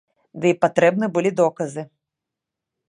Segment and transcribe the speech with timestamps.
[0.43, 1.81] Ды і патрэбны былі доказы.